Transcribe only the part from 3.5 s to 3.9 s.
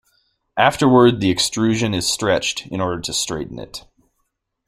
it.